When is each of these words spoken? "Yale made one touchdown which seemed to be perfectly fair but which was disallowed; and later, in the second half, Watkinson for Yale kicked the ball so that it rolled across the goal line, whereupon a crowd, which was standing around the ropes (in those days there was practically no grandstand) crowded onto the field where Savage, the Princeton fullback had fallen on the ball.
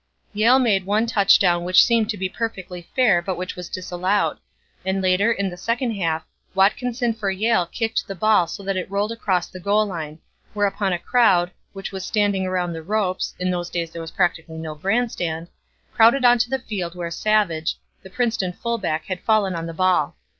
"Yale 0.33 0.57
made 0.57 0.87
one 0.87 1.05
touchdown 1.05 1.63
which 1.63 1.85
seemed 1.85 2.09
to 2.09 2.17
be 2.17 2.27
perfectly 2.27 2.89
fair 2.95 3.21
but 3.21 3.37
which 3.37 3.55
was 3.55 3.69
disallowed; 3.69 4.39
and 4.83 4.99
later, 4.99 5.31
in 5.31 5.47
the 5.51 5.55
second 5.57 5.91
half, 5.91 6.25
Watkinson 6.55 7.13
for 7.13 7.29
Yale 7.29 7.67
kicked 7.67 8.07
the 8.07 8.15
ball 8.15 8.47
so 8.47 8.63
that 8.63 8.75
it 8.77 8.89
rolled 8.89 9.11
across 9.11 9.47
the 9.47 9.59
goal 9.59 9.85
line, 9.85 10.17
whereupon 10.55 10.91
a 10.91 10.97
crowd, 10.97 11.51
which 11.73 11.91
was 11.91 12.03
standing 12.03 12.47
around 12.47 12.73
the 12.73 12.81
ropes 12.81 13.35
(in 13.37 13.51
those 13.51 13.69
days 13.69 13.91
there 13.91 14.01
was 14.01 14.09
practically 14.09 14.57
no 14.57 14.73
grandstand) 14.73 15.49
crowded 15.93 16.25
onto 16.25 16.49
the 16.49 16.57
field 16.57 16.95
where 16.95 17.11
Savage, 17.11 17.75
the 18.01 18.09
Princeton 18.09 18.53
fullback 18.53 19.05
had 19.05 19.21
fallen 19.21 19.53
on 19.53 19.67
the 19.67 19.71
ball. 19.73 20.15